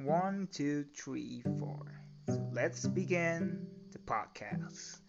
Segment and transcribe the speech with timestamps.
[0.00, 2.00] One, two, three, four.
[2.28, 5.00] So let's begin the podcast.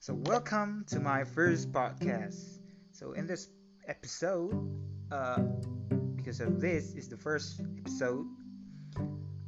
[0.00, 2.60] So, welcome to my first podcast.
[2.92, 3.48] So, in this
[3.86, 4.54] episode,
[5.12, 5.42] uh,
[6.16, 8.24] because of this is the first episode,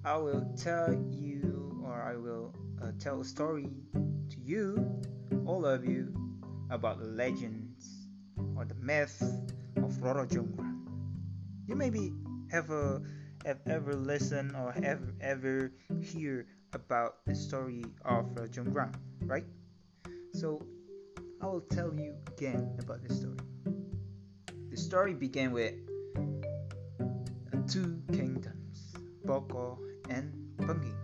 [0.04, 5.00] I will tell you, or I will uh, tell a story to you,
[5.46, 6.12] all of you,
[6.68, 8.06] about the legends
[8.54, 9.22] or the myth
[9.78, 10.84] of Roro Jonggrang.
[11.66, 12.12] You maybe
[12.52, 13.00] ever
[13.44, 19.44] have ever listened or have ever hear about the story of uh, Jonggrang, right?
[20.32, 20.62] So
[21.40, 23.38] I will tell you again about the story.
[24.70, 25.74] The story began with
[26.18, 29.78] uh, two kingdoms, Boko
[30.10, 30.98] and Pengging.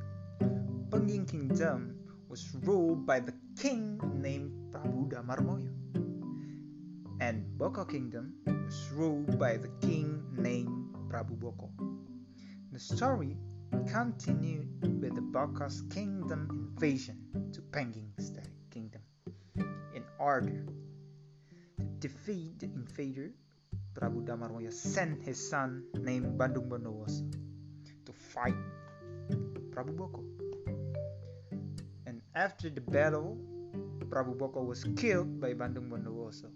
[0.91, 1.97] Pengging kingdom
[2.29, 5.71] was ruled by the king named Prabu Damarmoyo.
[7.21, 11.71] And Boko kingdom was ruled by the king named Prabu Boko.
[12.75, 13.37] The story
[13.87, 17.23] continued with the Boko's kingdom invasion
[17.53, 18.33] to Pengging's
[18.69, 19.01] kingdom
[19.95, 20.67] in order
[21.79, 23.31] to defeat the invader.
[23.95, 27.31] Prabu Damarmoyo sent his son named Bandung Bondowoso
[28.07, 28.59] to fight
[29.71, 30.25] Prabu Boko.
[32.07, 33.39] And after the battle,
[34.11, 36.51] Prabu Boko was killed by Bandung Bondowoso.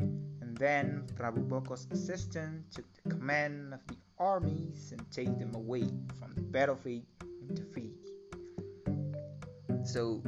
[0.00, 5.84] And then Prabu Boko's assistant took the command of the armies and take them away
[6.18, 7.04] from the battlefield
[7.48, 7.94] in defeat.
[9.84, 10.22] So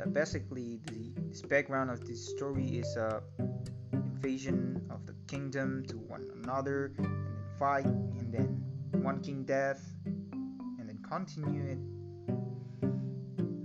[0.00, 3.20] uh, basically, the background of this story is a uh,
[3.92, 8.64] invasion of the kingdom to one another, and then fight, and then
[9.02, 11.78] one king death, and then continue it.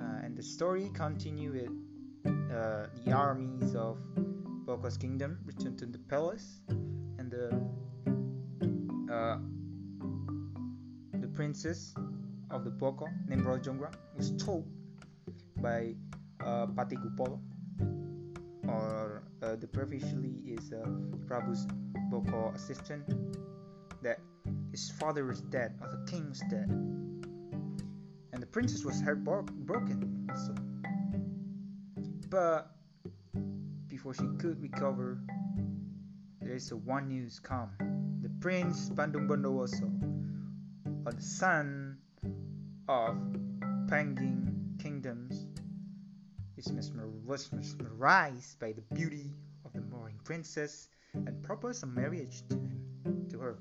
[0.02, 1.72] Uh, and the story continue with
[2.52, 4.00] uh, the armies of
[4.66, 7.48] Boko's kingdom return to the palace, and the
[9.14, 9.57] uh, the
[11.38, 11.94] princess
[12.50, 14.66] of the Boko named Rojonggrang was told
[15.58, 15.94] by
[16.44, 17.40] uh, Patih Gupolo,
[18.68, 20.84] or uh, the previously is uh,
[21.28, 21.68] Prabu's
[22.10, 23.06] Boko assistant,
[24.02, 24.20] that
[24.72, 26.68] his father was dead, or the king was dead,
[28.34, 30.56] and the princess was heartbroken also.
[32.32, 32.72] But
[33.88, 35.20] before she could recover,
[36.42, 37.70] there is a one news come.
[38.24, 40.07] The prince Bandung Bondowoso,
[41.08, 41.98] or the son
[42.90, 43.16] of
[43.88, 45.48] Pengging kingdoms,
[46.58, 46.92] is
[47.26, 49.32] was mesmerized by the beauty
[49.64, 53.60] of the mourning princess and proposed a marriage to him, to her.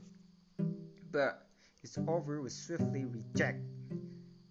[1.12, 1.46] But
[1.82, 3.62] his offer was swiftly rejected.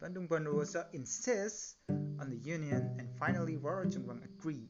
[0.01, 4.69] Bandung Bondowoso insists on the union, and finally Roro Jonggrang agreed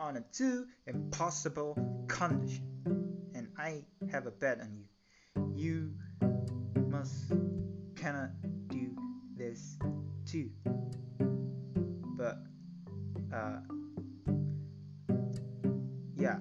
[0.00, 1.78] on a two impossible
[2.08, 3.30] condition.
[3.32, 4.88] And I have a bet on you.
[5.54, 5.94] You
[7.04, 7.36] must
[7.96, 8.30] cannot
[8.68, 8.96] do
[9.36, 9.76] this
[10.24, 10.48] too.
[12.16, 12.38] But
[13.28, 13.60] uh
[16.16, 16.38] yeah,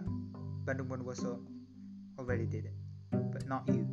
[0.64, 1.44] Bandung Bondowoso
[2.18, 2.76] already did it,
[3.12, 3.84] but not you.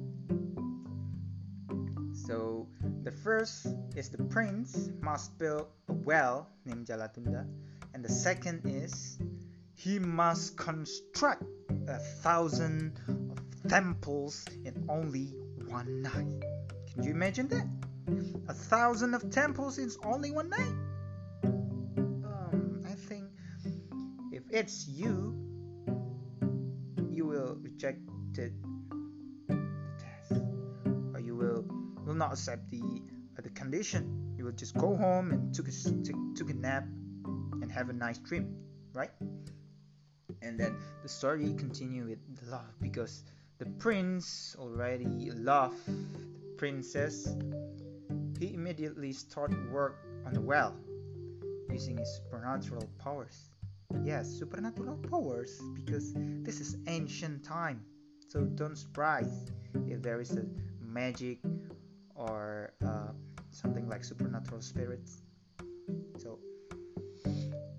[2.14, 2.68] So
[3.02, 3.66] the first
[3.96, 7.50] is the prince must build a well named Jalatunda,
[7.94, 9.18] and the second is
[9.74, 11.42] he must construct
[11.88, 15.34] a thousand of temples in only
[15.70, 16.59] one night.
[17.00, 17.66] Can you imagine that?
[18.48, 20.74] A thousand of temples in only one night?
[21.42, 23.24] Um, I think
[24.32, 25.32] if it's you,
[27.08, 28.00] you will reject
[28.36, 28.52] it,
[29.48, 29.56] the
[29.96, 30.42] test,
[31.14, 31.64] or you will
[32.04, 34.34] will not accept the uh, the condition.
[34.36, 35.72] You will just go home and took a
[36.36, 36.84] took, a nap
[37.62, 38.54] and have a nice dream,
[38.92, 39.12] right?
[40.42, 43.24] And then the story continue with love because
[43.56, 45.80] the prince already loved
[46.60, 47.34] princess.
[48.38, 50.76] He immediately started work on the well
[51.72, 53.48] using his supernatural powers.
[54.04, 56.12] Yes, supernatural powers because
[56.44, 57.80] this is ancient time.
[58.28, 59.46] So don't surprise
[59.88, 60.44] if there is a
[60.82, 61.38] magic
[62.14, 63.12] or uh,
[63.50, 65.22] something like supernatural spirits.
[66.18, 66.38] So,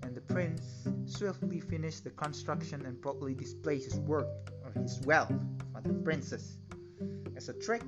[0.02, 4.26] and the prince swiftly finished the construction and proudly displayed his work
[4.64, 5.32] or his wealth
[5.72, 6.58] for the princess.
[7.36, 7.82] As a trick,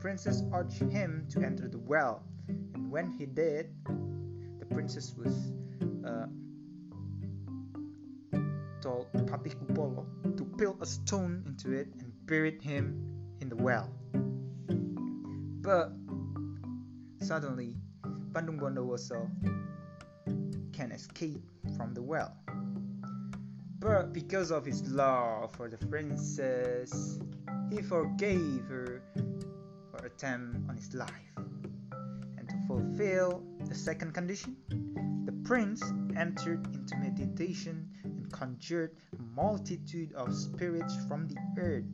[0.00, 3.70] princess urged him to enter the well, and when he did,
[4.58, 5.52] the princess was
[6.06, 6.26] uh,
[8.80, 10.06] told Patih Gupolo
[10.36, 12.94] to peel a stone into it and buried him
[13.40, 13.90] in the well.
[15.60, 15.92] But
[17.20, 17.76] suddenly,
[18.32, 19.28] Bandung Bondowoso
[20.72, 21.42] can escape
[21.76, 22.36] from the well.
[23.80, 27.18] But because of his love for the princess,
[27.70, 29.02] he forgave her
[29.98, 31.32] or attempt on his life.
[31.36, 34.56] And to fulfill the second condition,
[35.24, 35.82] the prince
[36.16, 41.84] entered into meditation and conjured a multitude of spirits from the earth,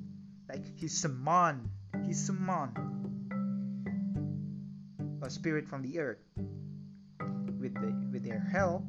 [0.49, 1.69] like he summoned,
[2.07, 2.77] he summoned
[5.23, 6.23] a spirit from the earth.
[7.59, 8.85] With, the, with their help,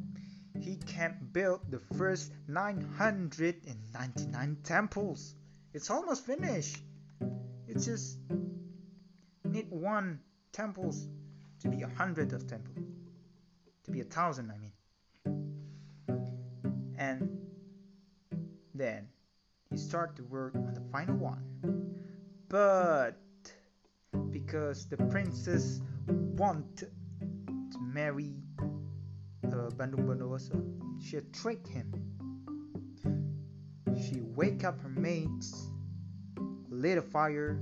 [0.60, 5.36] he can build the first 999 temples.
[5.74, 6.78] It's almost finished.
[7.68, 8.18] It's just
[9.56, 10.20] need one
[10.52, 11.08] temples
[11.62, 12.74] to be a hundred of temple.
[13.86, 14.74] To be a thousand, I mean.
[16.98, 17.30] And
[18.74, 19.08] then
[19.70, 21.44] he start to work on the final one.
[22.50, 23.18] But
[24.30, 28.34] because the princess want to marry
[29.46, 30.58] uh, Bandung Bondowoso,
[31.02, 31.94] she tricked him.
[33.98, 35.70] She wake up her mates,
[36.70, 37.62] lit a fire,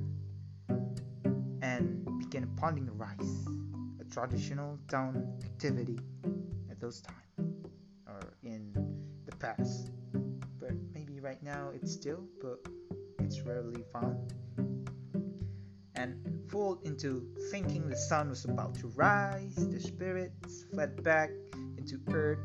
[1.63, 3.47] and began pounding rice,
[4.01, 5.97] a traditional town activity
[6.69, 7.65] at those times
[8.05, 8.73] or in
[9.25, 9.89] the past.
[10.59, 12.59] But maybe right now it's still, but
[13.19, 14.33] it's rarely found.
[15.95, 16.17] And
[16.49, 21.29] fooled into thinking the sun was about to rise, the spirits fled back
[21.77, 22.39] into earth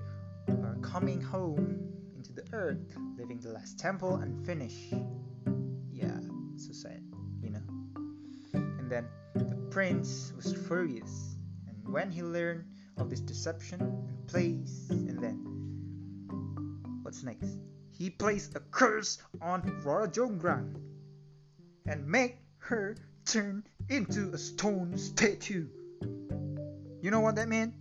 [0.48, 4.94] are coming home into the earth, leaving the last temple unfinished.
[5.90, 6.20] Yeah,
[6.56, 7.02] so sad.
[8.88, 9.04] And
[9.34, 11.36] then the prince was furious,
[11.68, 12.64] and when he learned
[12.96, 15.36] of this deception and place, and then
[17.02, 17.58] what's next?
[17.90, 20.80] He placed a curse on Rara Jonggrang
[21.84, 22.96] and make her
[23.26, 25.68] turn into a stone statue.
[27.02, 27.74] You know what that meant?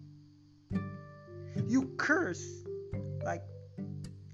[1.69, 2.65] you curse
[3.23, 3.43] like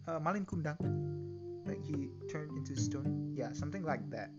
[0.08, 3.32] uh, Malin Kundang, like he turned into stone.
[3.38, 4.32] Yeah, something like that.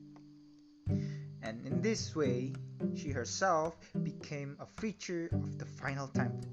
[1.44, 2.54] And in this way,
[2.94, 6.50] she herself became a feature of the final temple.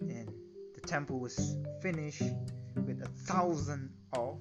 [0.00, 0.28] And
[0.74, 2.34] the temple was finished
[2.74, 4.38] with a thousand of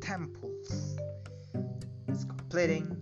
[0.00, 0.98] temples.
[2.08, 2.96] It's completing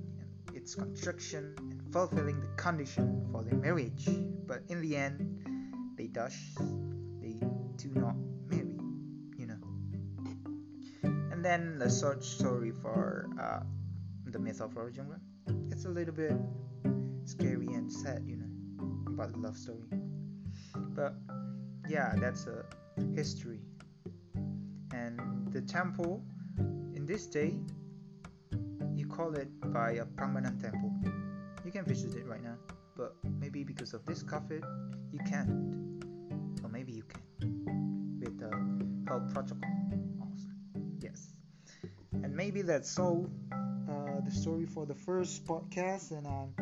[0.55, 4.07] its construction and fulfilling the condition for their marriage.
[4.47, 5.33] But in the end,
[5.97, 6.55] they dash
[7.21, 7.39] they
[7.77, 8.17] do not
[8.49, 8.77] marry
[9.37, 9.59] you know
[11.31, 13.61] and then the short story for uh,
[14.33, 14.91] the myth of Rara
[15.71, 16.33] it's a little bit
[17.25, 19.85] scary and sad you know about the love story.
[20.75, 21.15] But
[21.87, 22.65] yeah that's a
[23.15, 23.61] history.
[24.95, 25.21] And
[25.53, 26.23] the temple
[26.95, 27.55] in this day
[28.97, 30.93] you call it by a Prambanan temple.
[31.65, 32.57] You can visit it right now
[32.97, 34.65] but maybe because of this COVID
[35.13, 35.51] you can't.
[36.65, 38.51] Or maybe you can with the
[39.11, 39.71] health protocol.
[41.01, 41.33] Yes.
[42.13, 43.29] And maybe that's all
[44.33, 46.55] story for the first podcast and um,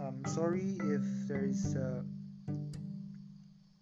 [0.00, 2.02] i'm sorry if there's uh,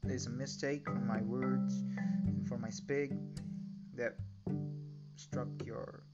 [0.02, 1.82] there's a mistake from my words
[2.26, 3.10] and for my speak
[3.94, 4.14] that
[5.16, 6.04] struck your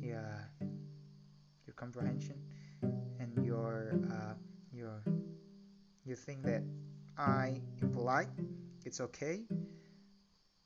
[0.00, 0.48] yeah
[1.66, 2.36] your comprehension
[3.18, 4.34] and your uh,
[4.72, 5.02] your
[6.04, 6.62] you think that
[7.18, 8.28] I impolite
[8.84, 9.42] it's okay.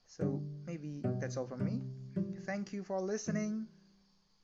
[0.07, 1.83] So maybe that's all from me.
[2.47, 3.67] Thank you for listening